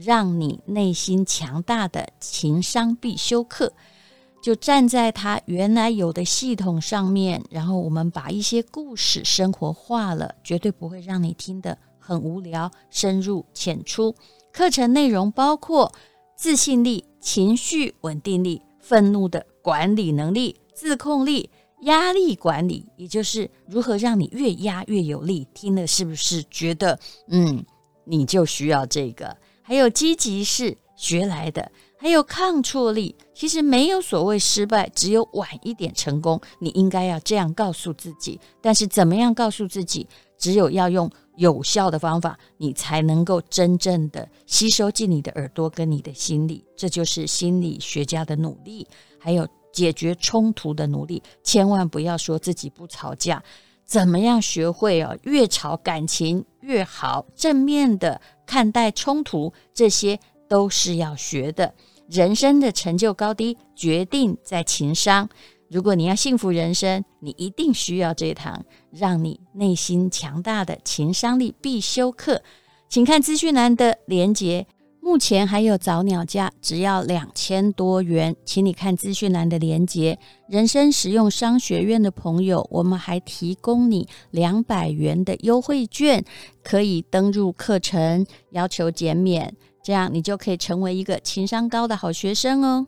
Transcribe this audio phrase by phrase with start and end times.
[0.00, 3.72] 让你内心强大的情商必修课，
[4.42, 14.14] 就站在他原来有的系统上面，然后我们把一些故事生活化了，绝对不会让你听得很无聊，深入浅出。
[14.52, 15.92] 课程内容包括
[16.36, 21.50] 自信力、情绪稳定力、愤怒的管理能力、自控力。
[21.84, 25.48] 压力管理，也就是如何让你越压越有力。
[25.54, 27.64] 听了是不是觉得，嗯，
[28.04, 29.34] 你就需要这个？
[29.70, 33.14] 还有积极是学来的，还有抗挫力。
[33.32, 36.40] 其实没有所谓失败，只有晚一点成功。
[36.58, 38.40] 你应该要这样告诉自己。
[38.60, 40.08] 但是怎么样告诉自己？
[40.36, 46.64] 只有要用有效的方法，你才能够真正的吸收进你的耳朵跟你的心里。
[46.76, 48.84] 这就是心理学家的努力。
[49.20, 49.46] 还有。
[49.72, 53.40] 解决冲突的努力，千万不要说自己不吵架。
[53.86, 55.14] 怎么样学会啊？
[55.22, 61.74] 越吵感情越好，正面的看待冲突，这些都是要学的。
[62.08, 65.28] 人生的成就高低决定在情商。
[65.70, 72.42] 如果你要幸福人生，你一定需要这堂让你内心强大的情商力必修课。
[72.88, 74.66] 请看资讯栏的连接。
[75.02, 80.18] 目前还有早鸟价，只要两千多元，请你看资讯栏的连接。
[80.48, 86.22] 人生实用商学院的朋友，我们还提供你两百元的优惠券，
[86.62, 92.86] 可以登入课程，要求减免，这样你就可以成为一个情商高的好学生哦。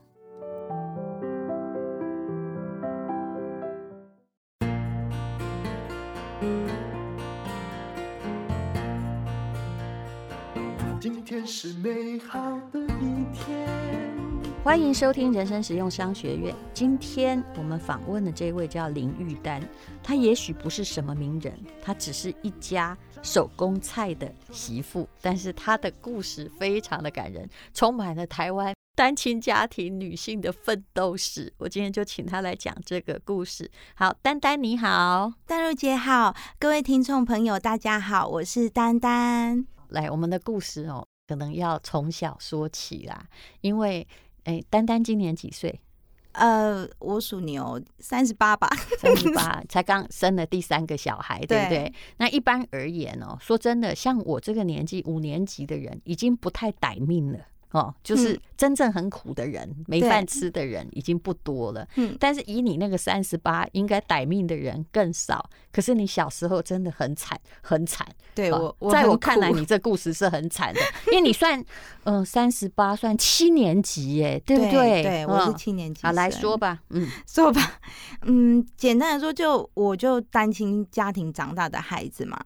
[11.46, 12.40] 是美好
[12.72, 13.68] 的一天。
[14.64, 16.54] 欢迎收听人生实用商学院。
[16.72, 19.60] 今天我们访问的这位叫林玉丹，
[20.04, 31.52] 她也许不是什么名人，她只是一家手工菜的媳妇，但是她的故事非常的感人，充满了台湾单亲家庭女性的奋斗史。
[31.58, 33.68] 我今天就请她来讲这个故事。
[33.96, 39.66] 好，丹丹你好，丹如姐好，各位听众朋友大家好，我是丹丹。
[39.88, 41.04] 来，我们的故事哦。
[41.32, 43.26] 可能要从小说起啦，
[43.62, 44.06] 因为
[44.44, 45.80] 哎，丹丹今年几岁？
[46.32, 51.78] 呃，我属牛，三十八吧，三十 八，才刚生了第三个小孩，对不对？
[51.78, 51.94] 对。
[52.18, 57.38] 那一般而言哦，说真的，像我这个年纪五年级的人，已经不太歹命了。
[57.72, 61.86] 哦，就是真正很苦的人，嗯、没饭吃的人已经不多了。
[61.96, 65.48] 嗯，但是以你那个三十八，应该歹命的人更少。
[65.72, 68.06] 可是你小时候真的很惨，很惨。
[68.34, 71.64] 对我，我在我看来，你这故事是很惨的， 因为你算，
[72.04, 74.70] 嗯，三十八算七年级，耶，对不对？
[74.70, 76.02] 对，对，我是七年级。
[76.02, 77.80] 好，来说吧，嗯，说吧，
[78.22, 82.38] 嗯，简单的说，就我就单亲家庭长大的孩子嘛。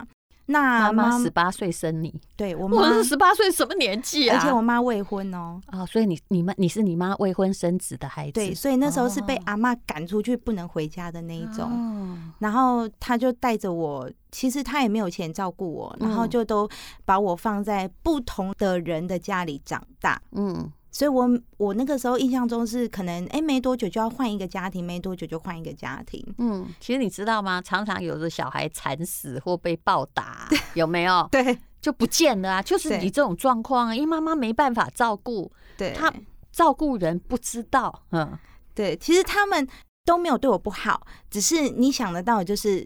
[0.47, 4.39] 那妈妈十八岁生你，对我妈是十八岁什么年纪啊？
[4.39, 16.69] 而且我妈未婚哦，啊、哦，所以你你们你是你妈未婚生子的孩子，对，所以那时候是被阿妈赶出去不能回家的那一种，哦、然后他就带着我，其实他也没有钱照顾我，然后就都
[17.05, 20.71] 把我放在不同的人的家里长大，嗯。
[20.97, 26.25] 所以我，我我那个时候印象中是可能，哎，没多久就要换一个家庭，没多久就换一个家庭。
[26.39, 27.61] 嗯，其实你知道吗？
[27.61, 31.29] 常常有的小孩惨死或被暴打，有没有？
[31.31, 32.63] 对，就不见了啊！
[32.63, 36.11] 就是你这种状况，因为妈妈没办法照顾，对，他
[36.51, 38.33] 照顾人不知道，嗯，
[38.75, 39.69] 对，其实他们
[40.07, 42.81] 都没有对我不好，只是你想得到，就是，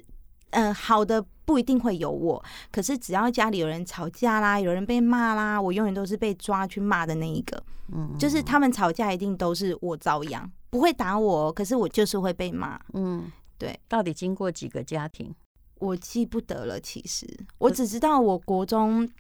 [0.51, 1.25] 嗯、呃，好的。
[1.51, 2.41] 不一定会有我，
[2.71, 7.61] 可是只要家里有人吵架啦，有人被骂啦，我永远都是被抓去骂的那一个。
[7.93, 12.79] 嗯，就是他们吵架一定都是我遭殃，不会打我，可是我就是会被骂。
[12.93, 13.77] 嗯，对。
[13.89, 15.35] 到底经过几个家庭？
[15.81, 16.79] 我记不得了。
[16.79, 17.27] 其实
[17.59, 19.11] 我只知道，我国中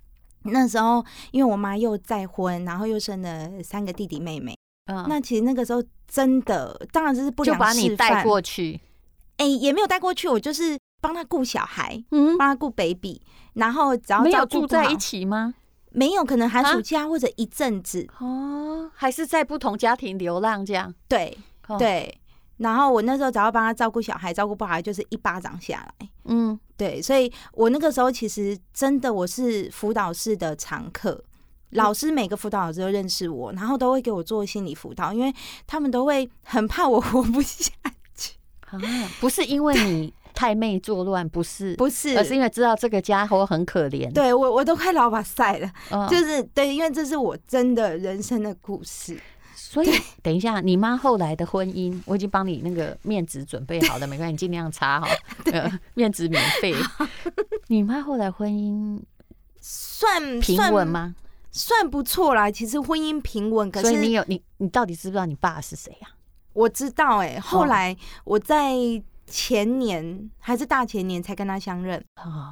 [0.45, 4.57] 那时候，因为我妈又再婚，然后又生了三个弟弟妹妹。
[4.87, 8.81] 嗯，那其实那个时候真的，当然就是不良示范，就把你带过去。
[9.39, 10.79] 哎，也没有带过去，我就是。
[11.01, 13.21] 帮他顾小孩，嗯，帮他顾 baby，
[13.55, 15.55] 然后只要没有住在一起吗？
[15.93, 20.95] 没有，可能寒暑假或者一阵子哦，还是在不同家庭流浪这样。
[21.09, 21.37] 对
[21.79, 22.21] 对，
[22.59, 26.09] 然后我那时候只要帮他照顾小孩，照顾不好就是一巴掌下来。
[26.27, 31.25] 嗯，对，所以我那个时候其实真的我是辅导室的常客，
[31.71, 35.35] 老师每个辅导老师都认识我，然后都会给我做心理辅导，因为
[35.67, 37.73] 他们都会很怕我活不下
[38.15, 38.35] 去。
[38.69, 38.79] 啊，
[39.21, 44.11] 不是因为你太妹作乱，不是，不是，而是因为知道这个家伙很可怜。
[44.11, 49.21] 对我，我都快老把晒了，哦、就是对，因为这是我真的人生的故事。
[49.55, 49.91] 所以，
[50.23, 55.09] 等一下，你妈后来的婚姻，我已经帮你那个面子准备好了，没关系，你尽量擦哈。
[55.53, 56.75] 呃，面子免费。
[57.69, 58.99] 你妈后来婚姻
[59.61, 61.15] 算平稳吗？
[61.53, 63.71] 算不错啦，其实婚姻平稳。
[63.71, 66.09] 可是所以你有你，你到底知不知道你爸是谁呀？
[66.55, 67.95] 我知道，哎，后来
[68.25, 68.73] 我在
[69.31, 72.05] 前年还是大前年才跟他相认。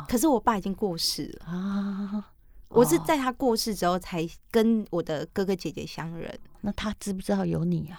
[0.09, 2.33] 可是我爸已经过世了啊。
[2.69, 6.39] 我是在他过世之后才跟我的哥哥姐姐相认。
[6.61, 7.99] 那他知不知道有你啊？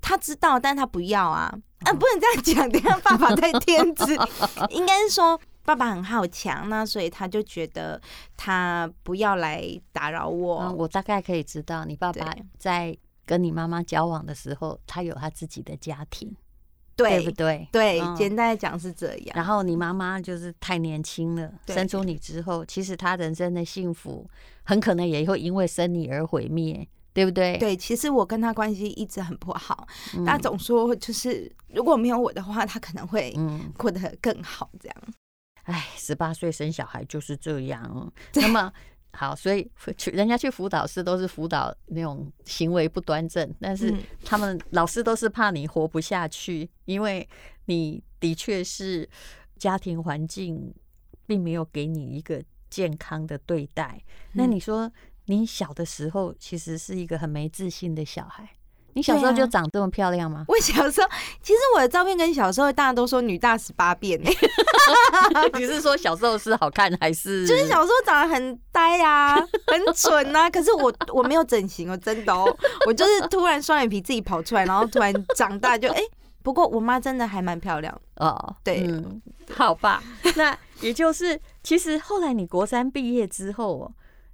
[0.00, 1.56] 他知道，但他不要啊！
[1.84, 4.08] 啊，不能这样讲，等下爸爸太天真。
[4.70, 8.00] 应该是说爸爸很好强，那所以他就觉得
[8.36, 10.62] 他不要来打扰我。
[10.62, 16.34] 嗯，我大概可以知道，你爸爸在跟你妈妈交往的时候，他有他自己的家庭。
[17.08, 17.68] 对，不对？
[17.72, 19.32] 对，嗯、简单来讲是这样。
[19.34, 24.28] 然后你妈妈就是太年轻了，生出你之后，其实她人生的幸福
[24.62, 27.56] 很可能也会因为生你而毁灭，对不对？
[27.58, 29.86] 对，其实我跟她关系一直很不好，
[30.24, 33.34] 她、嗯、总说就是如果没有我的话，她可能会
[33.76, 34.96] 过得更好这样。
[35.64, 38.12] 哎、嗯，十八岁生小孩就是这样。
[38.34, 38.72] 那么。
[39.12, 47.28] 好，所以去人家去辅导室都是辅导那种行为不端正，但是他们老师都是怕你活不下去，因为
[47.66, 49.08] 你的确是
[49.58, 50.72] 家庭环境
[51.26, 54.00] 并没有给你一个健康的对待。
[54.32, 54.90] 那你说
[55.26, 58.48] 你小的时候其实是一个很没自信的小孩。
[58.94, 60.44] 你小时候就长这么漂亮吗？
[60.48, 61.08] 我小时候，
[61.42, 64.30] 其实我的照片跟小时候大家都说女大十八变呢。
[65.54, 67.46] 你是说小时候是好看还是？
[67.46, 70.50] 就是小时候长得很呆呀、啊，很蠢啊。
[70.50, 72.56] 可是我我没有整形哦，真的哦，
[72.86, 76.10] 我就是突然双眼皮自己跑出来，然后突然长大就哎、欸。
[76.42, 78.56] 不过我妈真的还蛮漂亮哦。
[78.64, 79.20] 对、嗯，
[79.54, 80.02] 好吧。
[80.36, 83.92] 那也就是，其实后来你国三毕业之后哦，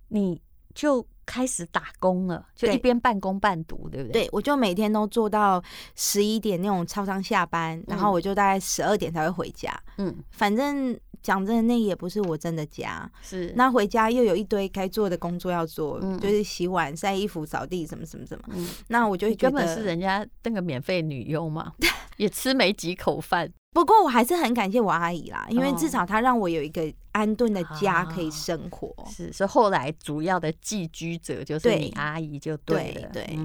[0.09, 0.41] 你
[0.75, 1.07] 就。
[1.27, 4.23] 开始打工了，就一边半工半读，对，对不对？
[4.23, 5.63] 对，我就每天都做到
[5.97, 9.71] 十一点那种超商下班，嗯、然后我就大概十二点才会回家。
[9.99, 13.11] 嗯，反正讲真的，那也不是我真的家。
[13.21, 18.45] 是，那回家又有一堆该做的工作要做，嗯、就是洗碗、晒衣服、扫地什么什么什么。
[18.53, 21.73] 嗯，那我就觉得根本是人家那个免费女佣嘛，
[22.17, 23.53] 也吃没几口饭。
[23.77, 28.89] 不过我还是很感谢我阿姨啦，因为至少她让我有一个安顿的家可以生活。
[28.97, 33.11] 哦、是，所以后来主要的寄居者就是你阿姨就对了。
[33.13, 33.39] 对，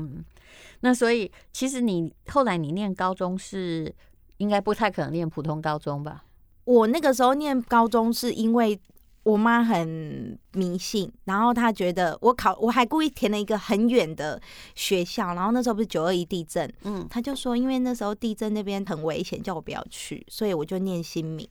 [0.79, 3.93] 那所以其实你后来你念高中是
[4.37, 6.23] 应该不太可能念普通高中吧？
[6.63, 8.79] 我那个时候念高中是因为。
[9.23, 14.41] 我妈很迷信，然后她觉得我考，我还故意填了一个很远的
[14.73, 21.47] 学校，然后那时候不是九二一地震，嗯，她就说因为那时候地震那边很危险，叫我不要去，所以我就念新民，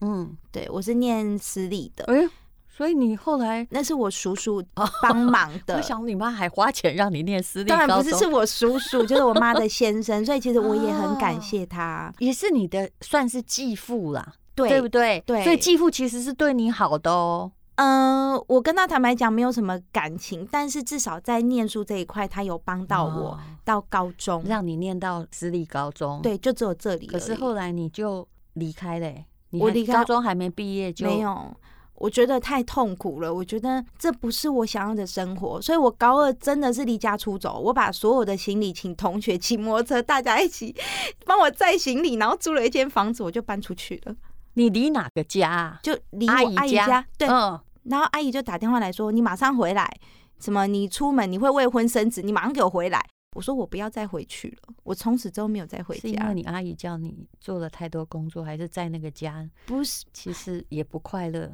[0.00, 2.26] 嗯，对，我是念私立的，哎，
[2.68, 4.64] 所以你后来那是我叔叔
[5.02, 14.32] 帮忙的，我想你妈还花钱让你念私立，当然不是，是我叔叔，就是我妈的 先生，所以其实我也很感谢他，也是你的算是继父啦。
[14.60, 15.22] 对，对不对？
[15.26, 17.52] 对，所以继父其实是对你好的哦。
[17.76, 26.20] 嗯，我跟他坦白讲，没有什么感情，但是至少在念书这一块，他有帮到我到高中，让你念到私立高中。
[26.22, 27.06] 对，就只有这里。
[27.06, 29.10] 可是后来你就离开了，
[29.52, 31.56] 我离开高中还没毕业就没有。
[31.94, 37.60] 我觉得太痛苦了，我觉得这不是我想要的生活，所以我高二真的是离家出走。
[37.60, 40.74] 我把所有的行李请同学 骑摩托车，大家一起
[41.26, 44.14] 帮我载行李，然后租了一间房子，我就搬出去了。
[44.60, 45.80] 你离哪个家啊？
[45.82, 47.06] 就离我阿姨家。
[47.16, 47.58] 对，嗯。
[47.84, 49.90] 然后阿姨就打电话来说：“你马上回来，
[50.38, 50.66] 什么？
[50.66, 53.02] 你出门你会未婚生子，你马上给我回来。”
[53.34, 56.02] 我说：“我不要再回去了。”我从此之后没有再回家。
[56.02, 59.48] 是因为你阿姨叫你做了太多工作，还是在那个家？
[59.64, 61.50] 不是，其实也不快乐。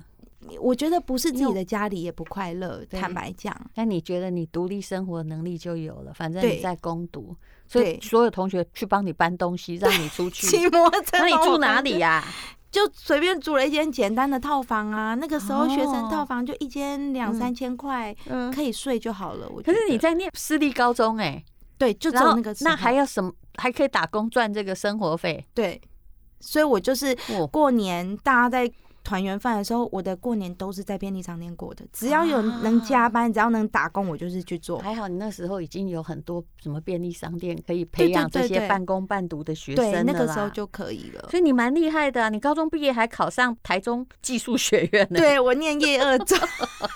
[0.61, 2.85] 我觉得不是自己的家里也不快乐。
[2.91, 7.35] 坦白讲，但你觉得你独立生活能力就有了，反正你在攻读，
[7.69, 11.19] 所以所有同学去帮你搬东西，让你出去 骑摩托车。
[11.19, 12.25] 那你住哪里呀？
[12.71, 18.15] 就随便租了一间简单的套房啊，那个时候学生套房就一间两三千块，
[18.55, 19.49] 可以睡就好了。
[19.49, 19.63] 我。
[19.63, 21.43] 可是你在念私立高中哎，
[21.79, 23.33] 对，就只有那个，那还要什么？
[23.57, 25.43] 还可以打工赚这个生活费？
[25.55, 25.81] 对，
[26.41, 27.17] 所以我就是
[27.51, 28.71] 过年大家在
[29.07, 31.87] 团圆饭的时候，我的过年都是在便利商店过的。
[31.93, 34.81] 只要有能加班，啊、只要能打工，我就是去做。
[34.81, 39.93] 还好你那时候已经有很多什么便利商店可以培养这些半工半读的学生了。
[39.93, 41.29] 对，那个时候就可以了。
[41.31, 45.21] 所以你蛮厉害的、啊，你高中毕业还考上台中技术学院呢。
[45.21, 46.41] 对，我念夜二专，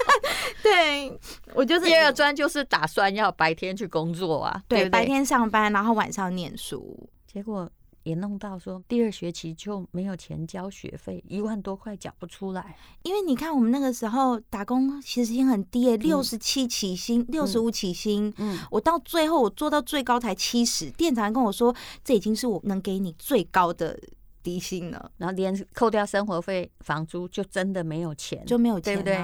[0.64, 1.17] 对
[1.55, 7.71] 我就是夜二专，就是打算要白天去工作啊，对白天上班，然后晚上念书，结果。
[8.02, 12.76] 也弄到说第二学期就没有钱交学费，一万多块缴不出来。
[13.02, 18.33] 因为你看我们那个时候打工其实薪很低，六十七起薪，六十五起薪。
[18.38, 23.99] 嗯，我到最后我做到最高才七十，店长跟我说这已经是我能给你最高的
[24.42, 25.11] 底薪了。
[25.19, 29.19] 然后连扣掉生活费、房租，就真的没有钱，就没有钱，对不对？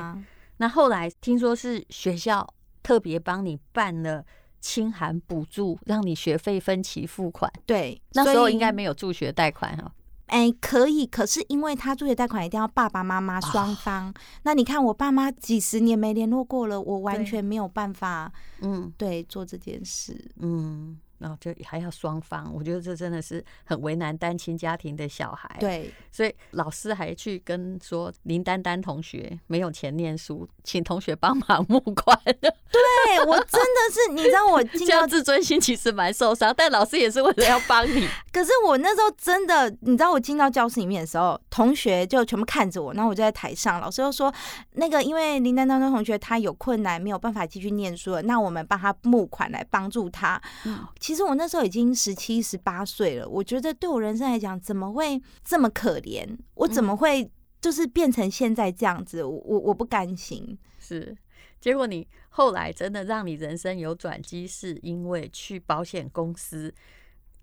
[0.58, 2.46] 那后来听说是学校
[2.82, 4.24] 特别帮你办了。
[4.60, 7.50] 清寒补助，让你学费分期付款。
[7.64, 9.92] 对，那时候应该没有助学贷款哈。
[10.26, 14.08] 哎、欸，可以，可是因为他助学贷款一定要爸爸妈妈双方。
[14.08, 18.32] 哦、那你看我爸妈几十年没联络过了，我完全没有办法。
[18.60, 20.32] 嗯，对，做这件事。
[20.40, 20.98] 嗯。
[21.18, 25.56] 然后就还要双方，我觉得这真的是很为难单亲家庭的小孩。
[25.58, 32.18] 对，所以老师还去跟说林丹丹同学没有钱念书，请同学帮忙募款。
[32.26, 38.06] 对，我真的是，你知道我 进到自尊心其实蛮受伤，但老师也是为了要帮你。
[38.32, 44.32] 可是我那时候真的，你知道我进到教室里面的时候，同学就全部看着我，然后我就在台上，老师又说
[44.72, 50.40] 那个因为林丹丹同学他有困难，没有办法继续念书了，那我们帮他募款来帮助他。
[50.64, 50.84] 嗯。
[51.06, 56.26] 其实我那时候已经十七、十八岁了，我觉得对我人生来讲，怎么会这么可怜？
[56.54, 59.22] 我怎么会就是变成现在这样子？
[59.22, 60.58] 我我我不甘心。
[60.80, 61.16] 是，
[61.60, 66.74] 结果你后来真的让你人生有转机，是因为去保险公司。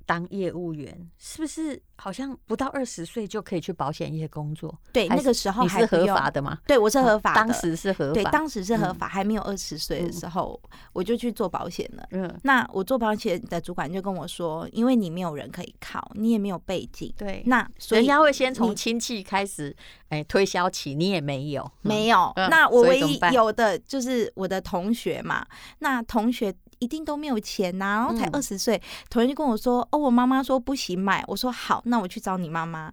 [0.06, 4.78] 当业务员是不是好像不到二十岁就可以去保险业工作？
[4.92, 6.58] 对，那个时候还是合法的吗？
[6.68, 8.14] 对，我是合法的，当时是合法。
[8.14, 10.60] 对，当时是合法，还没有二十岁的时候，
[10.92, 12.06] 我就去做保险了。
[12.12, 19.74] 嗯，那我做保险的主管就跟我说，因为你没有人可以靠，你也没有背景，对，那所以人家会先从亲戚开始，
[20.10, 22.34] 哎，推销起，你也没有，没有。
[22.36, 25.46] 那我唯一有的就是我的同学嘛，
[25.80, 26.54] 那同学。
[26.80, 32.92] 一定都没有钱呐、啊，然后才二十岁，同学就跟我说：“哦，我妈妈说不行买。”我说：“好，那我去找你妈妈。”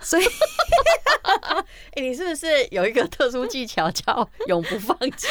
[0.00, 0.24] 所以，
[2.00, 5.26] 你是不是有一个特殊技巧叫永不放弃，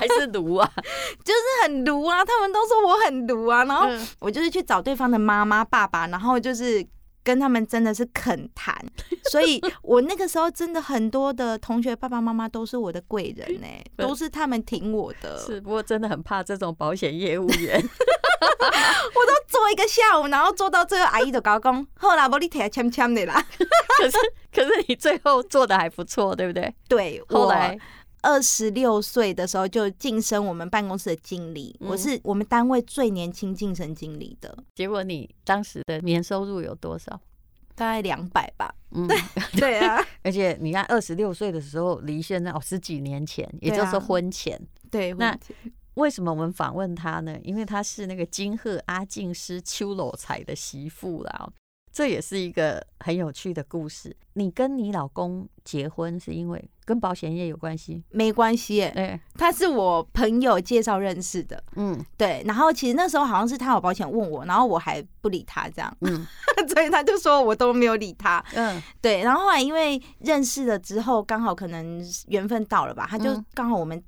[0.00, 0.72] 还是毒啊？
[1.24, 3.88] 就是很毒啊，他们都说我很毒啊，然后
[4.20, 6.86] 我就是去找对方的妈妈、爸爸，然后就是。
[7.26, 8.72] 跟他们真的是肯谈，
[9.32, 15.36] 所以我那个时候真的很多的同学爸爸妈妈都是我的贵人呢、欸， 都是他们挺我的。
[15.36, 23.44] 是，不过真的很怕这种保险业务员， 我都做一个下午，然后做到最后阿姨就搞工，后来我你提来签签的啦。
[23.98, 24.16] 可是
[24.54, 26.72] 可是你最后做的还不错，对不对？
[26.88, 27.76] 对，后来。
[28.22, 34.56] 二十六岁的时候就晋升我们办公室的经理，我是我们单位最年轻晋升经理的。
[34.74, 37.20] 结果你当时的年收入有多少？
[37.74, 38.74] 大概两百吧。
[38.92, 39.06] 嗯，
[39.58, 40.02] 对 啊。
[40.22, 44.60] 而且你看，二十六岁的时候离现在哦十几年前，也就是婚前。
[44.90, 45.38] 对，那
[45.94, 47.38] 为什么我们访问他呢？
[47.42, 51.48] 因为他是那个金鹤阿静师邱老财的媳妇啦。
[51.96, 54.14] 这也是一个很有趣的故事。
[54.34, 58.04] 你跟你老公结婚是因为跟保险业有关系？
[58.10, 61.64] 没关系，哎，他是我朋友介绍认识的。
[61.76, 62.42] 嗯，对。
[62.44, 65.96] 然后其实那时候好像是他有保险问我，然后我还不理他这样。
[66.02, 66.26] 嗯，
[66.68, 68.44] 所以他就说我都没有理他。
[68.52, 69.22] 嗯，对。
[69.22, 74.04] 然后后来因为认识了之后，刚好可能缘分到了吧，他就刚好我们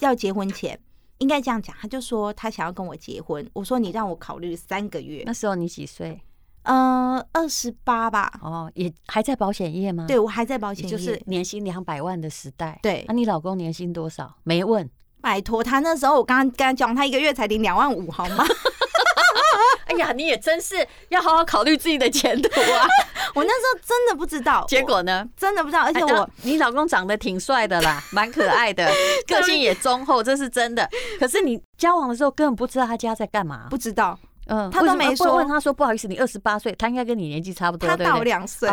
[0.00, 0.76] 要结婚前，
[1.18, 3.48] 应该这样讲，他就说他想要跟我结婚。
[3.52, 5.22] 我说你让我考虑三个月。
[5.24, 6.20] 那时候你几岁？
[6.62, 8.32] 呃，二十八吧。
[8.42, 10.06] 哦，也还在保险业吗？
[10.06, 12.78] 对，我还在保险业，就是年薪两百万的时代。
[12.82, 14.34] 对，那、啊、你老公年薪多少？
[14.44, 14.88] 没问。
[15.20, 18.44] 拜托，他那时候我刚刚跟他讲，他一个月才领两万五，好吗？
[19.86, 22.86] 哎呀，你也真是要好好考虑自己的前途啊！
[23.34, 25.28] 我那时候真的不知道，结果呢？
[25.36, 28.90] 真的不知道，而且我、哎、你老公长得挺帅的啦，蛮可爱的，
[29.28, 30.88] 个性也忠厚，这是真的。
[31.20, 34.18] 可是你交往的时候根本不知道他家在干嘛，不知道。
[34.46, 35.36] 嗯，他都没说。
[35.36, 38.68] 问他说：“不好意思，你二十八岁，他应该跟你年纪差不多，他大我两岁。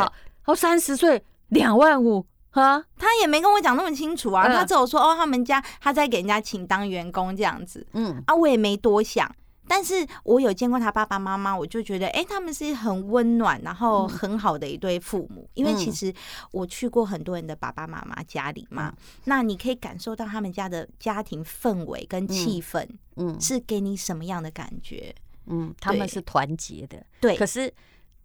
[0.45, 4.47] 哦，三十岁，两万五，哈，他也没跟我讲那么清楚啊。
[4.47, 7.85] 他只有说哦，他们家他在给人家请当员工这样子。
[7.93, 9.29] 嗯，啊，我也没多想。
[9.67, 15.47] 但是我有见过他爸爸妈妈，我就觉得，哎，他们是很温暖，然后很好的一对父母。
[15.53, 16.11] 因为其实
[16.49, 18.91] 我去过很多人的爸爸妈妈家里嘛，
[19.25, 22.83] 那你可以感受到他们家的家庭氛围跟气氛，
[23.17, 25.13] 嗯，是给你什么样的感觉？”
[25.49, 27.35] 嗯，他们是团结的，对。
[27.35, 27.73] 可是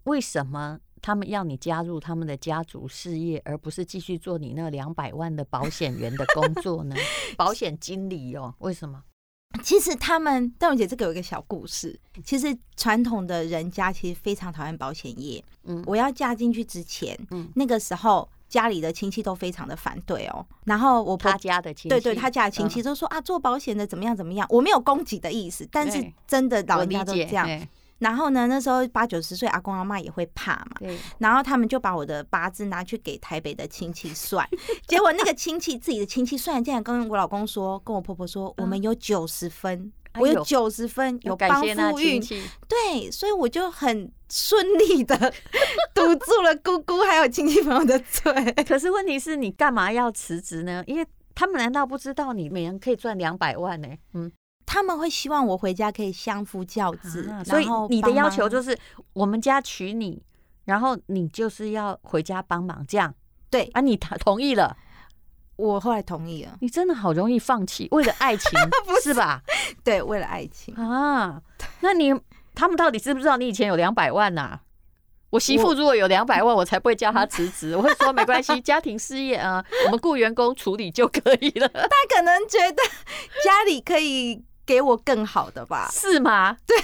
[0.05, 6.95] 为什么他们要你加入他们的家族事业，而不是继续做你那两百万的保险员的工作呢？
[7.37, 9.03] 保险经理哦，为什么？
[9.63, 11.99] 其实他们邓文姐这个有一个小故事。
[12.25, 15.43] 其实传统的人家其实非常讨厌保险业。
[15.63, 20.47] 嗯，我要嫁进去之前，嗯，那个时候家里的亲戚都非常的反对哦。
[20.65, 24.47] 然后我他家的亲戚，对对，他家的亲戚都说啊，做保险的怎么样怎么样。
[24.51, 27.49] 我没有攻击的意思，但是真的老人家都这样。
[27.99, 30.73] 然后呢，那时候八九十岁阿公阿妈也会怕嘛。
[31.19, 34.47] 然后他们就把我的八字拿去给台北的亲戚算，
[34.87, 42.21] 结果那个亲戚自己的亲戚算，竟然跟我老公说，跟我婆婆说，我们有九十分，我有九十分，有帮夫运。
[42.69, 45.17] 对，所以我就很顺利的
[45.95, 48.53] 堵住了姑姑还有亲戚朋友的嘴。
[48.65, 50.83] 可是问题是你干嘛要辞职呢？
[50.87, 53.89] 因为他们难道不知道你每年可以赚两百万呢？
[54.13, 54.31] 嗯。
[54.67, 58.77] 他们会希望我回家可以相夫教子，啊，所以你的要求就是
[59.13, 60.21] 我们家娶你，
[60.65, 63.15] 然后你就是要回家帮忙，这样
[63.51, 63.81] 对啊？
[63.83, 64.75] 你同意了，
[65.57, 66.57] 我后来同意了。
[66.61, 68.51] 你真的好容易放弃，为了爱情
[68.87, 69.43] 不是，是吧？
[69.85, 71.41] 对，为了爱情啊。
[71.81, 72.15] 那你
[72.55, 74.59] 他们到底知不知道你以前有两百万呐？
[75.31, 77.77] 我媳妇如果有两百万，我才不会叫她辞职。
[77.77, 81.69] 我会说没关系，家庭事业啊，我们雇员工处理就可以了。
[81.69, 82.83] 他可能觉得
[83.45, 84.45] 家里可以。
[84.67, 85.91] 给我更好的吧？
[85.93, 86.57] 是吗？
[86.67, 86.75] 对，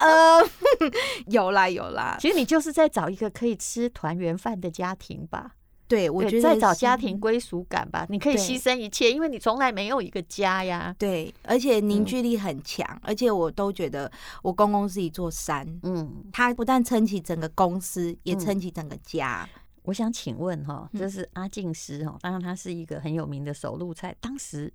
[0.00, 0.46] 呃，
[1.28, 2.18] 有啦有啦。
[2.20, 5.52] 其实你就是在找一个可以吃团圆饭的家庭吧？
[5.88, 8.06] 对，我觉得在找家庭归属感吧。
[8.08, 10.94] 你可以牺牲一切，因为你从来没有一个家呀。
[10.98, 14.10] 对，而且凝聚力很强，而且我都觉得
[14.42, 15.66] 我公公是一座山。
[15.82, 19.48] 嗯，他不但撑起整个公司，也撑起整个家。
[19.82, 24.72] 我想请问哈，这是阿静师哈，当然他是一个很有名的手路菜，当时。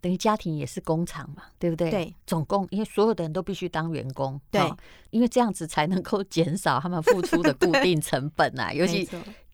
[0.00, 1.90] 等于家庭也是工厂嘛，对不对？
[1.90, 4.62] 对，总共因为所有的人都必须当员工，对，
[5.10, 8.72] 因为这样子才能够减少他们付出的固 定成本啊。
[8.72, 9.08] 尤其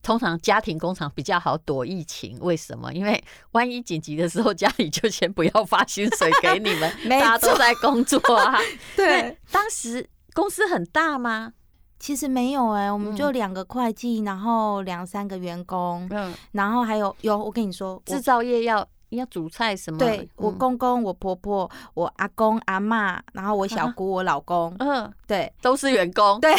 [0.05, 2.93] 通常家庭工厂比较好躲疫情，为什么？
[2.93, 8.61] 因为 万一紧急的时候，家里就先不要发薪水给你们， 大家都在工作啊。
[8.95, 11.55] 对，当时公司很大吗？
[11.99, 18.87] 其实没有哎、欸，我们就两个会计，然后两三个员工，嗯，然后还有有我跟你说，制造业要。
[19.11, 19.99] 要煮菜什么？
[19.99, 26.53] 对，我公公、我婆婆、我阿公、阿妈，然后我小姑、我老公，嗯，对，都是员工，对，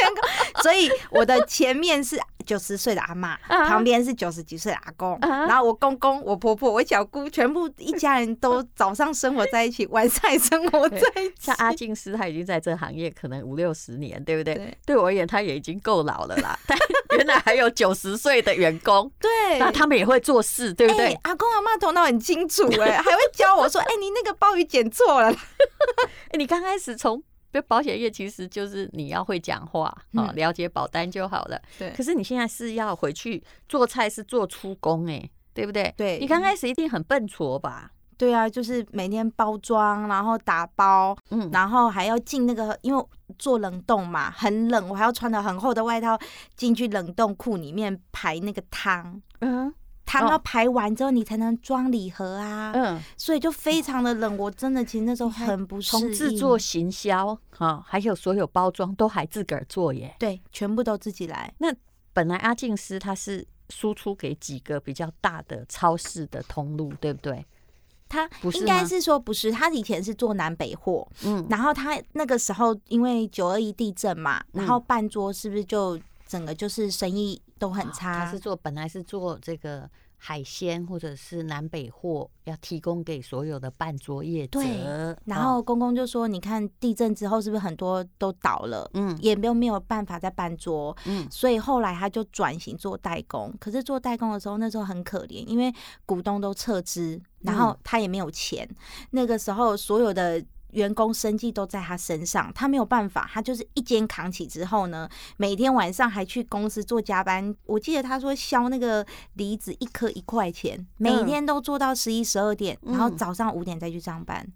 [0.00, 0.22] 员工。
[0.62, 11.34] 所以我的前面是九十岁的阿妈，旁边是九十几岁的阿公，然后我公公、我婆婆、我小姑，全部一家人都早上生活在一起，晚上也生活在一起。
[11.38, 14.54] 像阿静师，他已经在这行业可能五六十年，对不对？
[14.54, 16.58] 对，对我而言，他也已经够老了啦。
[16.66, 16.76] 但
[17.16, 21.12] 原来还有九十岁的员工， 对，那他们也会做事，对不对？
[21.22, 25.30] 阿公阿妈头脑很清楚，哎，还会教我说，哎，你那个鲍鱼剪错了。
[25.30, 27.22] 哎，你刚开始从
[27.60, 31.60] 保险业，其实就是你要会讲话啊，了解保单就好了。
[31.78, 31.90] 对。
[31.90, 35.92] 可是你现在是要回去做菜，是做出工，哎，对不对？
[35.96, 36.18] 对。
[36.18, 37.90] 你刚开始一定很笨拙吧？
[38.16, 43.04] 对啊，就是每天包装，然后打包，嗯，然后还要进那个，因为
[43.36, 46.16] 做冷冻嘛，很冷，我还要穿的很厚的外套
[46.54, 49.74] 进去冷冻库里面排那个汤，嗯，
[50.20, 56.00] 汤要排完之后你才能装礼盒啊，嗯，所以就非常的冷，我真的其实那时候很不适应。
[56.00, 61.52] 从制作、行销，哈，还有所有包装都还自个儿做耶，对，全部都自己来。
[61.58, 61.74] 那
[62.12, 67.44] 本来阿静师他是输出给几个比较大的超市的通路，对不对？
[68.08, 78.24] 他应该是说不是，他以前是做南北货，嗯，然后他那个时候因为九二一地震嘛，然后半桌是不是就整个就是生意都很差？
[78.24, 79.88] 他是做本来是做这个。
[80.24, 84.60] 海鲜或者是南北货要提供给所有的办桌业者。
[84.60, 88.88] 对，然后公公就说：“你看地震之后是不是很多都倒了？
[88.94, 90.96] 嗯，也没有没有办法再办桌。
[91.06, 93.52] 嗯，所以后来他就转型做代工。
[93.58, 95.74] 可是做代工的时候，那时候很可怜，因为
[96.06, 98.64] 股东都撤资，然后他也没有钱。
[99.10, 100.40] 那个时候所有的。”
[100.72, 107.54] 员工生计都在他身上，他没有办法，他就是一肩扛起之后呢，每天晚上还去公司做加班。
[107.64, 114.46] 我记得他说削那个梨子一颗一块钱，每天都做到十一十二点，然后早上五点再去上班，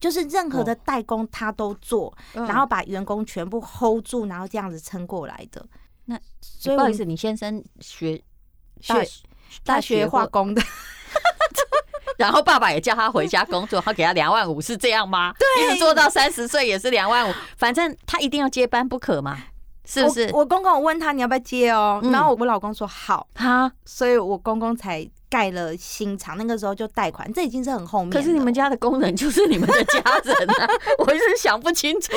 [0.00, 5.66] 就是任何的代工他都做，然后把员工全部 hold 住，然后这样子撑过来的。
[6.06, 8.20] 那所以不好意思，你先生学
[8.80, 8.94] 学
[9.64, 10.62] 大学化工的。
[12.20, 15.32] 然后爸爸也叫他回家工作，他给他两万五，是这样吗？
[15.38, 19.38] 对，一直做到三十岁也是两万五，反正他一定要接班不可嘛，
[19.86, 20.28] 是不是？
[20.32, 28.10] 我，我公公我问他你要不要接哦，然后我老公说好，哈，所以我公公才盖了新厂，那个时候就贷款，这已经是很后面。
[28.10, 32.12] 可是你们家的工人就是你们的家人啊， 我一直想不清楚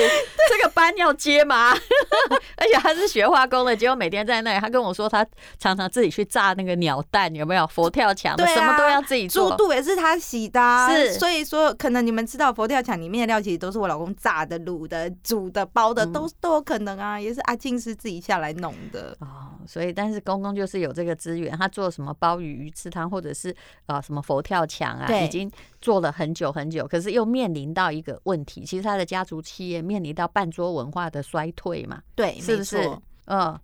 [0.50, 1.70] 这个班要接吗？
[2.58, 5.24] 而且他是学化工的，结果每天在那里，他跟我说他
[5.58, 8.36] 常常自己去炸那个鸟蛋，有没有佛跳墙？
[8.36, 9.50] 对、啊，什么都要自己做。
[9.50, 11.12] 猪肚也是他洗的、啊，是。
[11.14, 19.16] 所以说，可能你们知道佛跳墙里面的料，其实都是我老公炸的、卤的、煮的、包的，都都有可能啊，也是阿静是自己下来弄的。
[19.20, 23.03] 哦，所以但是公公就是有这个资源，他做什么鲍鱼鱼翅汤。
[23.08, 23.54] 或者是
[23.86, 32.98] 啊什么佛跳墙啊，已经做了很久很久，可是又面临到一个问题，其实他的家族企业面临到半桌文化的衰退嘛，对，是不是？
[33.26, 33.58] 嗯，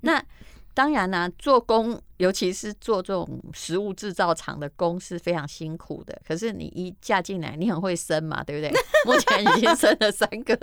[0.00, 0.22] 那。
[0.76, 6.20] 当然呢、啊，做工，尤其是做这种食物制造厂的工是非常辛苦的。
[6.28, 8.70] 可是你一嫁进来，你很会生嘛，对不对？
[9.06, 10.54] 目前已经生了三个。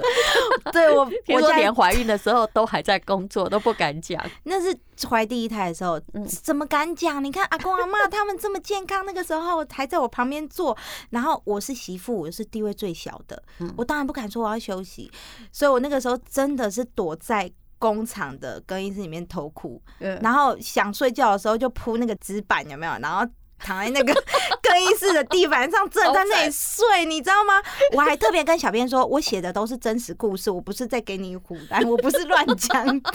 [0.71, 4.23] 对，我，我连怀孕的时候都还在工作，都不敢讲。
[4.43, 5.99] 那是怀第一胎的时候，
[6.43, 7.23] 怎么敢讲？
[7.23, 10.77] 你看阿公阿妈他们这么健康，那个时候还在我旁边做，
[11.09, 13.41] 然后我是媳妇，我是地位最小的，
[13.75, 15.11] 我当然不敢说我要休息，
[15.51, 17.51] 所以我那个时候真的是躲在。
[17.83, 19.81] 工厂的更衣室里面偷哭，
[20.21, 22.93] 然后想睡觉的时候就铺那个纸板，有没有？
[22.99, 23.29] 然后
[23.63, 24.13] 躺在那个
[24.61, 27.61] 更衣室的地板上，正在那里睡，你知道吗？
[27.93, 33.13] 我还特别跟小编说，我写的都是真实故事，我不是在给你唬烂，我不是乱讲的，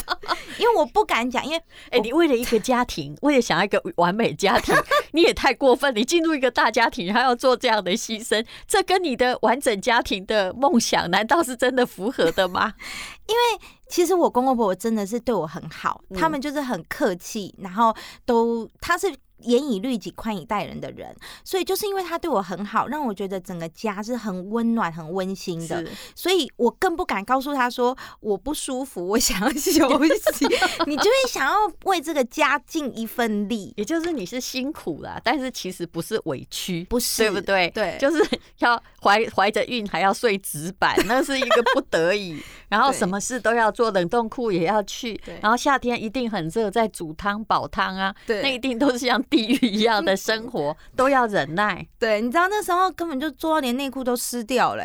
[0.59, 1.59] 因为我不敢讲，因为
[1.91, 4.75] 哎、欸，你为了一个家庭，为了想要一个完美家庭，
[5.13, 12.73] 你也太过分，你进入一个大家庭还要做这样的牺牲，这跟你的完整家庭的梦想，难道是真的符合的吗？
[13.29, 19.13] 因为其实我公公婆婆真的是对我很好，他们就是很客气，然后都他是。
[19.41, 25.85] 严以律己，宽以待人的人，所以就是因为他对我很好，让我觉得整个家是很温暖、很温馨的。
[26.15, 29.89] 所以我更不敢告诉他说我不舒服，我想要 休
[30.35, 30.47] 息。
[30.87, 37.71] 你就会想要为这个家尽一份力，也就是你是辛苦啦，但是其实不是委屈，不是对不对？
[37.71, 38.27] 对，就是
[38.59, 42.43] 要怀怀着孕还要睡纸板，那是一个不得已。
[42.69, 45.19] 然后什么事都要做，冷冻库也要去。
[45.41, 49.23] 然后夏天一定很热，在煮汤煲汤啊，对，那一定都是像。
[49.29, 54.85] 地狱一样的生活 都要忍耐，对，你知道那时候根本就做到连内裤都湿掉了，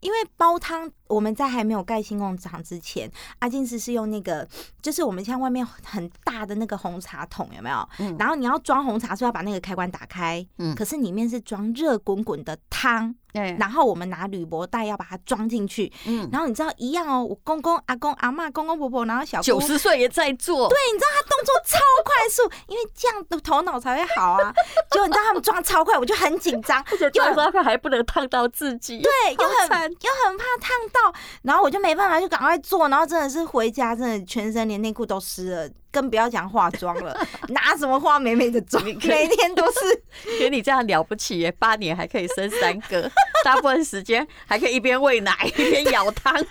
[0.00, 0.90] 因为煲汤。
[1.08, 4.48] 我们在还没有盖新工厂之前，阿金斯是用那个，
[4.80, 7.86] 就是我们像外面很大的那个红茶桶，有没有？
[7.98, 8.16] 嗯。
[8.18, 10.42] 然后你要装红茶，是要把那个开关打开。
[10.56, 10.74] 嗯。
[10.74, 13.14] 可是里面是装热滚滚的汤。
[13.32, 13.56] 对。
[13.58, 15.92] 然后我们拿铝箔袋要把它装进去。
[16.06, 16.28] 嗯。
[16.32, 20.68] 然后你知道一样哦，我公公、阿公、阿嬷、公公婆婆，然后小九十岁也在做。
[20.68, 24.52] 对，你知道他动作超快速，因为这样的头脑才会好啊。
[24.90, 29.00] 结果你知道他们装超快，我就很紧张，装超快还不能烫到自己。
[29.00, 31.18] 对，又很又很怕烫到。
[31.42, 32.88] 然后我就没办法，就赶快做。
[32.88, 35.70] 然后真的是回家，真的全身连内裤都湿了。
[35.92, 37.14] 更不要讲化妆了，
[37.48, 38.82] 拿什么化美美的妆？
[38.82, 40.02] 每天都是，
[40.40, 41.52] 给你这样了不起耶！
[41.52, 43.10] 八年还可以生三个，
[43.44, 46.34] 大部分时间还可以一边喂奶 一边舀汤。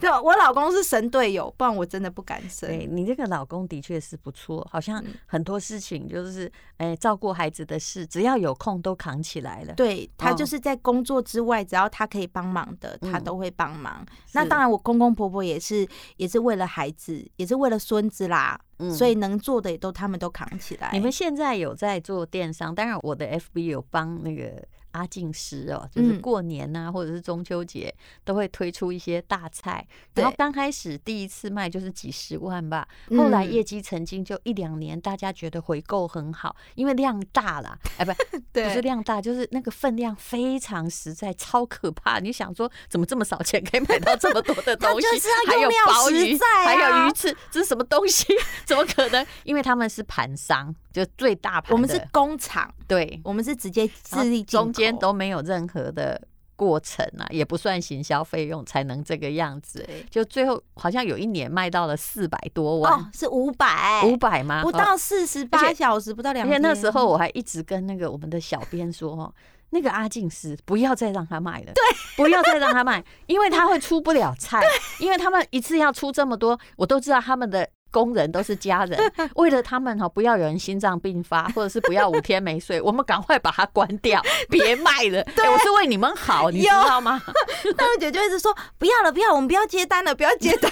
[0.00, 2.68] 对，我老公是神队友，不然我真的不敢生。
[2.68, 9.74] 对，你这个老公的确是不错，好像很多事情就是哎，照顾孩子的事，只要有空都扛起来了。
[9.74, 14.04] 对，他就是在工作之外，只要他可以帮忙的，他都会帮忙。
[14.32, 15.86] 那当然，我公公婆婆也是，
[16.16, 18.58] 也是为了孩子，也是为了孙子啦。
[18.78, 20.88] 嗯，所以能做的也都他们都扛起来。
[20.94, 24.66] 你们现在有在做电商，当然我的 FB 有帮那个。
[24.92, 29.86] 阿静师哦，就是过年呐、啊，或者是中秋节，都会推出一些大菜。
[30.14, 37.78] 然后刚开始第一次卖就是几十万吧，后来业绩曾经就一两年，大家觉得回购很好，因为量大了。
[37.98, 38.12] 哎，不，
[38.52, 42.18] 不是量大，就是那个分量非常实在，超可怕。
[42.18, 45.06] 你想说，怎么这么少钱可以买到这么多的 东西？
[45.46, 48.26] 还有鲍鱼，还有鱼翅，这是什么东西？
[48.66, 49.26] 怎么可能？
[49.44, 51.72] 因为他们是盘商，就最大盘。
[51.72, 56.20] 我们是工厂，对，我们是直接自力中间都没有任何的
[56.56, 59.88] 过程啊，也不算行销费用，才能这个样子。
[60.10, 64.62] 就最后好像有一年卖到了四百多万，哦，是五百，五百吗？
[64.62, 66.54] 不到四十八小时，不到两天。
[66.54, 69.34] 而且那时候我还一直跟那个我们的小编说，
[69.70, 71.82] 那个阿静师不要再让他卖了，对，
[72.16, 74.60] 不要再让他卖，因为他会出不了菜，
[74.98, 77.68] 因为他们一次要出这么多，我都知道他们的。
[77.90, 78.98] 工人都是家人，
[79.36, 85.22] 为了他们哈，不要有人心脏病发，或者是不要五天没睡， 我们赶快把它关掉，别卖了。
[85.34, 87.20] 对、欸，我是为你们好，你知道吗？
[87.76, 90.70] 大卫姐就一直说不要了，不要，我们不要接单了，不要接单。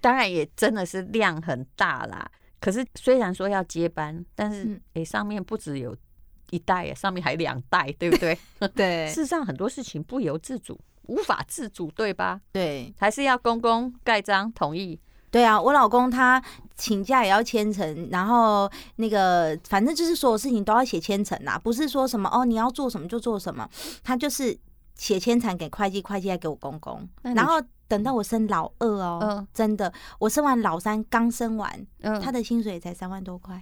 [0.00, 2.30] 当然也真的是量很大啦。
[2.60, 5.96] 可是虽然说要接班，但是哎、欸，上面不只有
[6.50, 8.38] 一代，上面还两代，对不对？
[8.74, 9.08] 对。
[9.08, 12.40] 事实上很多事情不由自主，无法自主，对吧？
[12.52, 15.00] 对，还是要公公盖章同意。
[15.32, 16.40] 对啊，我老公他
[16.76, 23.68] 请假也要签呈，然后那个反正就是所有事情都要写签呈啊，不是说什么哦你要做什么就做什么，
[24.04, 24.56] 他就是
[24.94, 27.54] 写签呈给会计，会计再给我公公，然后
[27.88, 33.60] 等到我生老二哦，嗯、真的，我生完老三刚生完，嗯、他的薪水才三万多块，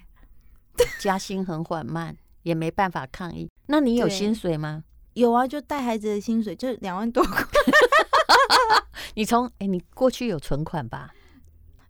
[0.98, 3.48] 加薪很缓慢，也没办法抗议。
[3.66, 4.82] 那你有薪水吗？
[5.14, 7.44] 有啊，就带孩子的薪水就两万多块。
[9.14, 11.10] 你从哎、欸，你过去有存款吧？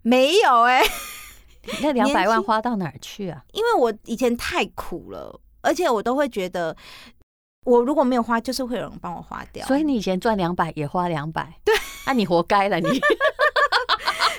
[0.02, 0.90] 没有哎、欸，
[1.82, 3.42] 那两百万花到哪儿去啊？
[3.52, 6.74] 因为我以前太苦了，而且我都会觉得，
[7.64, 9.66] 我如果没有花，就是会有人帮我花掉。
[9.66, 11.74] 所以你以前赚两百也花两百， 对，
[12.06, 12.88] 那、啊、你活该了你。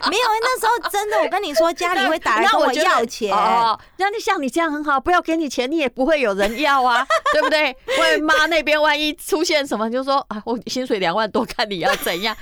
[0.09, 3.31] 没有，那时候真的，我跟你说，家里会打来跟我要钱。
[3.31, 7.77] 哦，那你像你这样很好，不要给你钱，你也不会有人要啊，对不对？
[7.99, 12.35] 万一妈那边万一出现什么，就说啊，我薪水两万多，看你要怎样。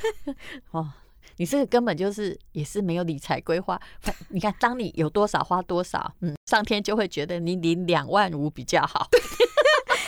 [0.72, 0.88] 哦，
[1.40, 3.80] 你这个根本就是也是没有理财规划。
[4.28, 9.08] 你看，当你有多少花多少，嗯，上天就会觉得你领两万五比较好。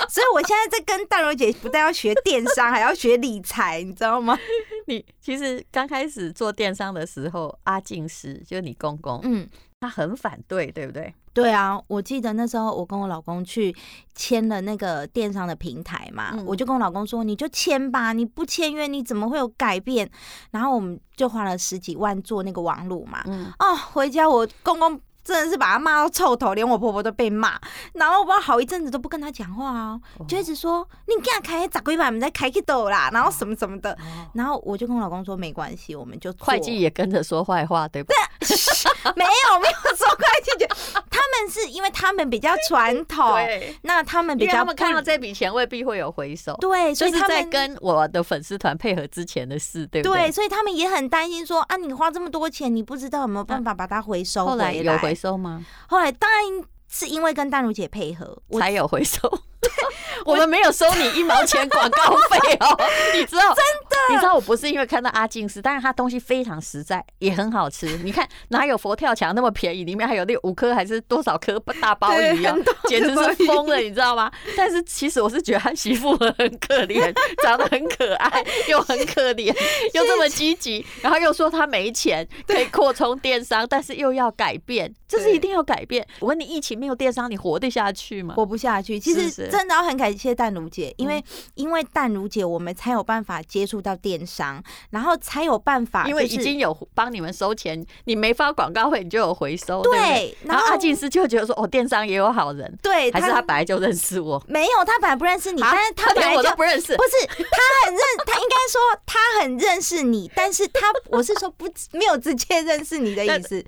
[0.10, 4.38] 所以我现在在跟大柔姐，不但要学电商，还要学理财，你知道吗？
[4.88, 9.48] 你其实刚开始做电商的时候，阿静师就是你公公，嗯，
[9.82, 11.12] 他很反对，对不对？
[11.34, 13.76] 对啊，我记得那时候我跟我老公去
[14.14, 20.08] 签了那个电商的平台嘛，嗯、我就跟我老公说：“你就签吧，你不签约你怎么会有改变？”
[20.52, 25.02] 然后我们就花了十几万做那个网路嘛，嗯，哦，回家我公公。
[25.24, 27.60] 真的是把他骂到臭头，连我婆婆都被骂。
[27.94, 33.98] 然后我爸好一阵子都不跟他讲话哦，就一直说你给他开咋鬼把，你在开去斗啦，然后什么什么的。
[34.34, 38.18] 然后我就跟我老公说没关系，我们就会计也跟着说坏话，对不对？
[39.16, 40.66] 没有没有说会计，
[41.10, 43.36] 他们是因为他们比较传统，
[43.82, 50.28] 那他们比较他们看到这笔钱未必会有回收，对，所以他们在跟我的粉丝团配合之前的事，对不对？
[50.28, 54.58] 对，所以他们也很担心说啊，你花这么多钱，你不知道有没有办法把它回收回来？
[54.58, 55.66] 后来有回收吗？
[55.88, 59.30] 后来当然是因为跟淡如姐配合才有回收。
[60.26, 62.78] 我们没有收你一毛钱广告费哦，
[63.14, 63.42] 你知道？
[63.54, 63.56] 真
[63.90, 67.98] 的，你知道我不是因为看到阿静是，但是他东西非常实在，也很好吃。
[68.04, 69.84] 你看哪有佛跳墙那么便宜？
[69.84, 72.56] 里面还有那五颗还是多少颗大鲍鱼啊？
[72.88, 74.32] 简直是疯了，你知道吗？
[74.56, 79.56] 但是其实我是觉得他媳妇很可怜，长得很可爱，又很可怜，
[79.94, 86.06] 又这么积极，然后又说他没钱可以扩充电商，但是又要改变，这是一定要改变。
[86.20, 88.36] 我问你，疫情没有电商，你活得下去吗？
[88.36, 89.00] 活不下去。
[89.00, 91.24] 其实真的要很感谢淡如姐，因为
[91.56, 99.82] 因为淡如姐，我们才有办法接触到电商，然后才有办法，因为已经有帮你们收钱，你没发广告费，你就有回收。
[99.82, 104.42] 对，然后阿静师就觉得说，哦，电商也有好人，对，还是他本来就认识我？
[104.48, 106.96] 没有，他本来不认识你，但是他连我都不认识。
[106.96, 113.64] 不是，他很认，他应该说他很认识你，但是他我是说不没有直接认识你的意思，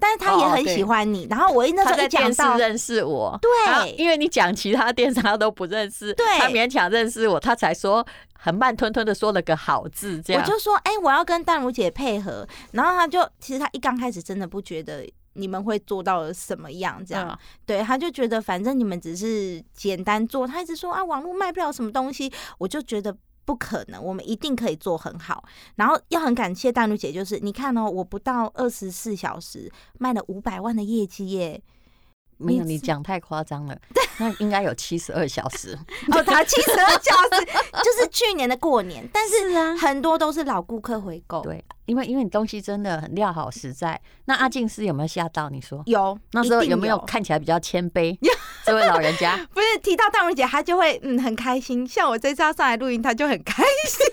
[0.00, 1.26] 但是他也很喜欢你。
[1.28, 6.14] 然后我那时候一讲到认识我，对，因为你讲其他电商他都不认识。
[6.14, 10.42] 对，他勉强认识我，他才说很慢吞吞的说了个好字，这样。
[10.42, 25.44] 我就说，哎、欸，我要跟淡如姐配合，然后他就其实他一刚开始真的不觉得你们会做到什么样，这样，嗯、对，他就觉得反正你们只是简单做，他一直说啊，网络卖不了什么东西，我就觉得不可能，我们一定可以做很好。
[25.74, 31.62] 然后要很感谢淡如姐，就是你看哦，我不到二十四小时卖了五百万的业绩耶。
[32.38, 33.76] 没有，你讲太夸张了。
[34.18, 35.78] 那应该有七十二小时。
[36.12, 37.44] 哦，他七十二小时
[37.84, 41.42] 就是去年的过年，但是很多都是老顾客回购。
[41.42, 44.00] 对，因为因为你东西真的很料好实在。
[44.26, 45.48] 那阿进师有没有吓到？
[45.48, 48.16] 你说有，那时候有没有看起来比较谦卑？
[48.64, 51.86] 这位老人家 不是提到淡如姐，她就会嗯很开心。
[51.86, 54.06] 像我这次要上来录音，她就很开心。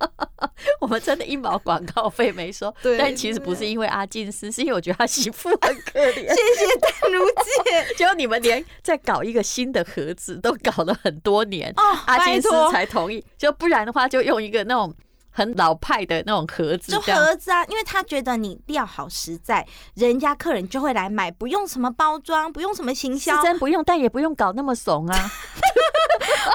[0.80, 6.14] 我们真的一毛广告费没收，对但其实不是因为阿进师，是因为我觉得他媳妇很可怜。
[6.14, 13.24] 谢谢淡如姐，就你们连在搞一个新的盒子都搞了很多年，哦、阿进师才同意。
[13.36, 14.94] 就不然的话，就用一个那种
[15.30, 25.30] 很老派的那种盒子，就盒子啊，因为他觉得你料好实在，人家客人就会来买，不用什么包装，不用什么行销，真不用，但也不用搞那么怂啊。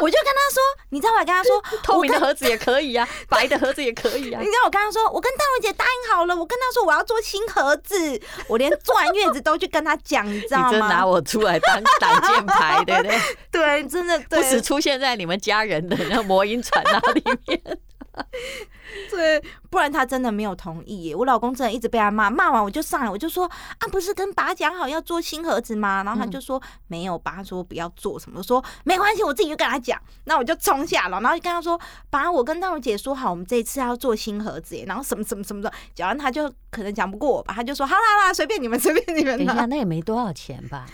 [0.02, 4.40] 我就跟他说，你知道我跟他说， 透明的盒子也可以啊， 白的盒子也可以啊。
[4.40, 10.68] 你知道我跟他说，我跟淡如姐答应好了，我跟他说我要做新盒子，我连坐完月子都去跟他讲，你知道吗？
[10.68, 13.20] 你真拿我出来当挡箭牌，对不对？
[13.52, 17.62] 对，真的对，不时出现在你们家人的那魔音传达里面。
[19.10, 21.16] 对，不然他真的没有同意耶。
[21.16, 26.04] 我老公真的一直被他骂，骂完我就上来，我就说啊，不是跟爸讲好要做新盒子吗？
[26.04, 30.00] 然后他就说、嗯、没有，爸说不要做什么，我说没关系，我自己就跟他讲。
[30.26, 39.38] 那我就冲下了，然后就跟他说，爸，我跟淡如姐说好，我们这一次要做新盒子耶，然后什么什么什么的，讲完他就可能讲不过我吧，他就说好啦好啦，随便你们，随便你们。
[39.38, 40.86] 等一下，那也没多少钱吧？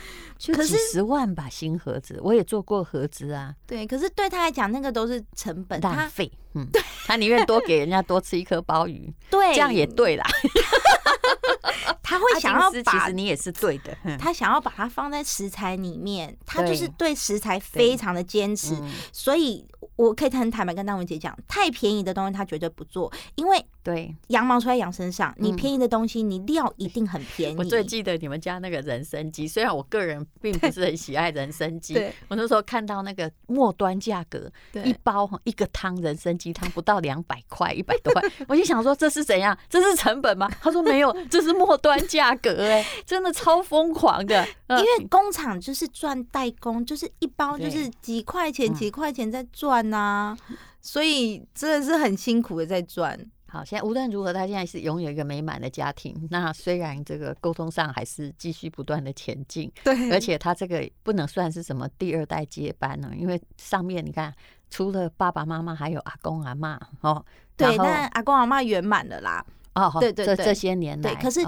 [0.42, 3.54] 就几十万吧，新盒子，我也做过盒子啊。
[3.68, 6.32] 对，可是对他来讲，那个都是成本，浪费。
[6.56, 10.26] 嗯，对，他宁愿多给人家多吃一颗鲍鱼， 对，这样也对啦。
[12.02, 13.96] 他会想要把，其实你也是对的。
[14.18, 18.76] 他想要把它放在食材里面，他就是对食材非常的坚持，
[19.14, 19.66] 所以。
[20.02, 27.56] 我可以很坦白跟大文姐讲，太便宜的东西他绝对不做，因为对羊毛出在羊身上，你便宜的东西，你料一定很便宜。
[27.56, 31.94] 我最记得你们家那个人参鸡，虽然我个人并不是很喜爱人参鸡，
[32.30, 34.52] 我那时候看到那个末端价格，
[34.84, 39.56] 一包一个汤人参鸡汤不到两百块，一百多块， 我就想说这是怎样？
[39.70, 40.50] 这是成本吗？
[40.60, 49.91] 他说没有，这是末端价格，哎，真的超疯狂的，因为工厂就是赚代工，就是一包就是几块钱几块钱在赚。
[49.92, 50.36] 呐，
[50.82, 53.16] 所以真的是很辛苦的在赚。
[53.48, 56.16] 好，现在无论如何，他现在是拥有一个美满的家庭。
[56.32, 64.34] 那虽然这个沟通上还是继续不断的前进，对，而且他这个不能算是什么第二代接班呢，因为上面你看，
[64.70, 67.24] 除了爸爸妈妈，还有阿公阿妈哦。
[67.58, 69.46] 对，但阿公阿妈圆满了啦。
[69.76, 71.42] 哦，对对对，这这些年来，对，可是。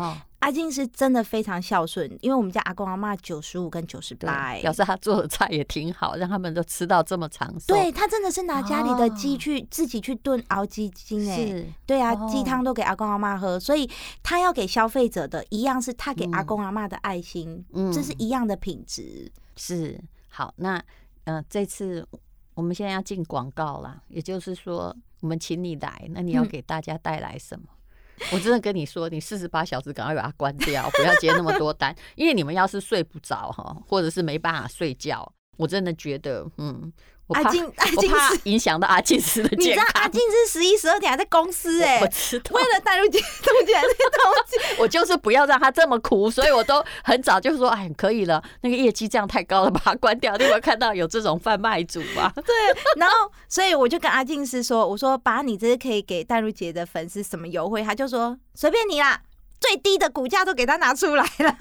[0.44, 7.74] 哦阿静是真的非常孝顺，因为我们家阿公阿妈九十五跟九十八，表示他做的菜也挺好，让他们都吃到这么长寿。
[7.74, 11.66] 对，他真的是拿家里的鸡去、哦、自己去炖熬鸡精哎，是。
[11.86, 13.90] 对啊，鸡汤、哦、都给阿公阿妈喝，所以
[14.22, 19.32] 他要给消费者的一样是他给阿公阿妈的爱心，嗯，这是一样的品质。
[19.56, 20.84] 是好，那
[21.24, 22.06] 呃，这次
[22.54, 27.66] 我们现在要进广告了，也就是说，我们请你来，那你要给大家带来什么？
[27.70, 27.78] 嗯
[28.32, 36.92] 我真的跟你说，你四十八小时赶快把它关掉，不要接那么多单，因为你们要是睡不着哈，或者是没办法睡觉，我真的觉得，嗯。
[37.30, 39.66] 阿静，阿静是影响到阿静斯的健康。
[39.66, 42.56] 你知道阿静是十一、十二点还在公司哎、欸，我知道。
[42.56, 50.36] 为了带入姐东姐那些东西， 我就是不要让他这么苦，所以我都很早就说，哎，可以了，那个业绩这样太高了，把它关掉。
[50.36, 52.32] 你有没有看到有这种贩卖组吗？
[52.46, 52.54] 对，
[52.98, 59.22] 然后所以我就跟阿静斯说，我说把你这些可以给戴如姐的粉丝什么优惠，他就说随便你啦。
[59.62, 61.56] 最低的股价都给他拿出来了。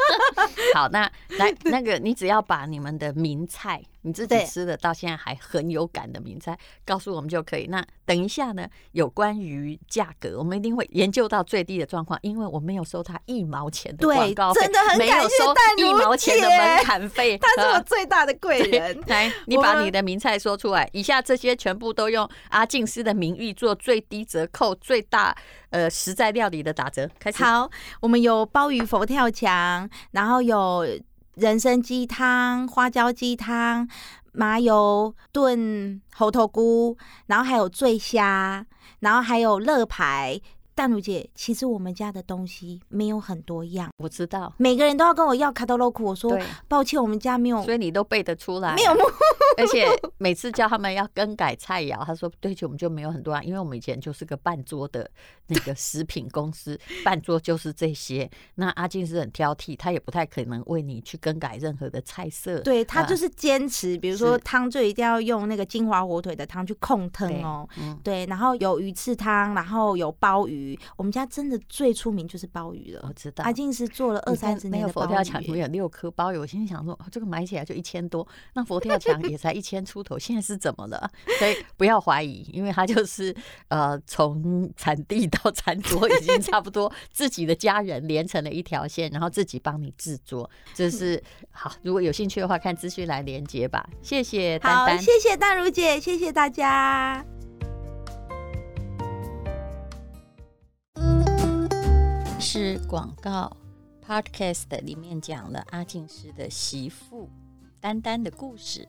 [0.72, 1.02] 好，那
[1.36, 7.66] 来那个，你只要把你们的名菜，你自己吃的到现在还很有感的名菜，告诉我们就可以。
[7.68, 19.02] 那等一下呢，有关于价格，我们一定会研究到最低的状况，因为我没有收他一毛钱的广告费，真的很感谢淡如姐，一毛钱的门槛费，他是我最大的贵人。
[19.06, 25.34] 来，你把你的名菜说出来，以下这些全部都用阿静师的名誉做最低折扣，最大。
[25.70, 27.42] 呃，实在料理的打折开始。
[27.42, 27.68] 好，
[28.00, 30.86] 我们有鲍鱼佛跳墙，然后有
[31.34, 33.88] 人参鸡汤、花椒鸡汤、
[34.32, 38.64] 麻油炖猴头菇，然后还有醉虾，
[39.00, 40.40] 然后还有乐排。
[40.74, 48.90] 淡如姐，其实我们家的东西没有很多样，我知道，每个人都要跟我要卡多洛库，我说抱歉，我们家没有，所以你都背得出来，没有，
[49.56, 49.86] 而且
[50.18, 55.08] 每次叫他们要更改菜肴，他说对不起，我们就没有很多样，因为我们以前就是个半桌的
[55.46, 58.28] 那个 食品公司，半桌就是这些。
[58.56, 70.63] 那阿静是很挑剔，他也不太可能为你去更改任何的菜色，对他就是坚持，比如说汤就一定要用那个金华火腿的汤去控汤哦，嗯，对，然后有鱼翅汤，然后有鲍鱼。
[70.96, 73.44] 我们家真的最出名就是鲍鱼了，我知道。
[73.44, 81.10] 阿静是做了二三十年的，佛跳墙里面有六颗鲍鱼，我心里想说，这个买起来就一千多，那佛跳墙也才一千出头，现在是怎么了？
[81.38, 83.34] 所以不要怀疑，因为它就是
[83.68, 91.72] 呃，从产地到餐桌已经差不多，自己的家人连成了一条线，然后自己帮你制作，这是好。
[91.82, 93.88] 如果有兴趣的话，看资讯来连接吧。
[94.02, 97.33] 谢谢丹丹，好，谢谢淡如姐，谢谢大家。
[102.44, 103.50] 是广告
[104.06, 107.26] ，Podcast 里面讲了阿静师的媳妇
[107.80, 108.86] 丹丹的故事。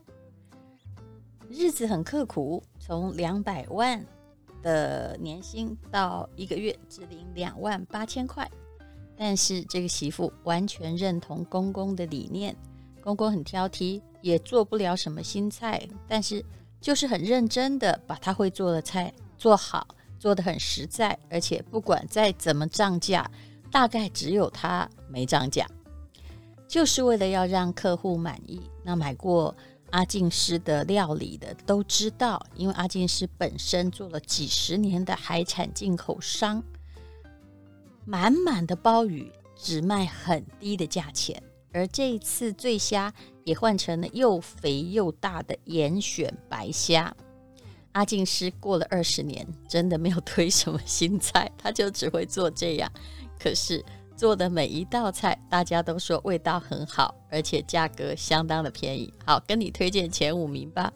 [1.48, 4.04] 日子很刻苦，从两百万
[4.62, 8.48] 的年薪到一个月只领两万八千块。
[9.16, 12.54] 但是这个媳妇完全认同公公的理念，
[13.02, 16.44] 公公很挑剔，也做不了什么新菜，但是
[16.78, 19.88] 就是很认真的把他会做的菜做好。
[20.26, 23.30] 做得很实在，而且不管再怎么涨价，
[23.70, 25.64] 大概只有他没涨价，
[26.66, 28.60] 就是为了要让客户满意。
[28.82, 29.56] 那买过
[29.90, 36.60] 阿静师的料理的都知道，因为阿静师本身做了几十年的海产进口商，
[38.04, 41.40] 满满的鲍鱼只卖很低的价钱，
[41.72, 47.14] 而这一次醉虾也换成了又肥又大的严选白虾。
[47.96, 52.92] 阿静师过了二十年，真的没有推什么新菜，他就只会做这样。
[53.40, 53.82] 可是
[54.14, 59.10] 做的每一道菜，大家都说味道很好，而且价格相当的便宜。
[59.24, 60.92] 好，跟你推荐前五名吧。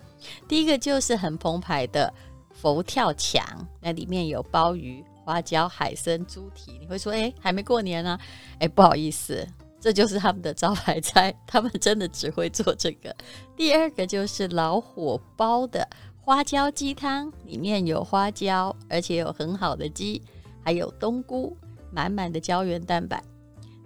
[0.47, 2.13] 第一个就是很澎湃的
[2.53, 3.43] 佛跳墙，
[3.81, 6.77] 那里面有鲍鱼、花椒、海参、猪蹄。
[6.79, 8.19] 你会说，哎，还没过年呢？
[8.59, 9.49] 哎，不好意思，
[9.81, 13.17] 这就是他们的招牌菜，他们真的只会做这个。
[13.57, 15.89] 第二个就是老火煲的。
[16.23, 20.23] 花椒鸡汤里面有花椒，而且有很好的鸡，
[20.63, 21.57] 还有冬菇，
[21.91, 23.23] 满满的胶原蛋白。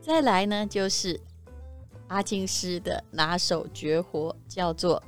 [0.01, 1.19] 再来呢，就是
[2.09, 5.03] 阿金师的拿手绝活，叫做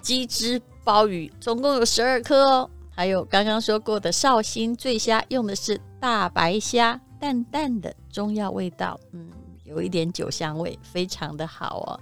[0.00, 2.70] 鸡汁鲍鱼，总共有十二颗哦。
[2.90, 9.30] 还有刚刚说过的绍兴醉虾，用的是大白虾，淡淡的中药味道，嗯，
[9.62, 12.00] 有一点酒香味，非常的好哦。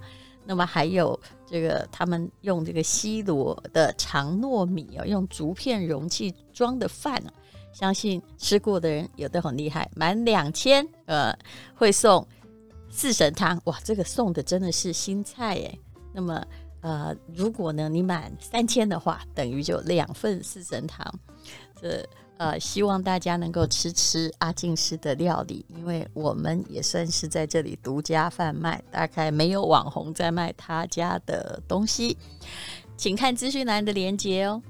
[0.49, 7.29] 那么还有这个，他们用这个西罗的长糯米哦，用竹片容器装的饭啊，
[7.71, 11.31] 相信吃过的人有的很厉害，满两千呃
[11.75, 12.27] 会送
[12.89, 15.79] 四神汤，哇，这个送的真的是新菜耶。
[16.11, 16.43] 那么
[16.81, 21.13] 呃，如果呢你满三千的话，等于就两份四神汤，
[21.79, 22.03] 这。
[22.39, 32.17] 呃，希望大家能够吃吃阿静师的料理，因为我们也算是在这里独家贩卖，大概没有网红在卖他家的东西，
[32.95, 34.61] 请看资讯栏的链接哦。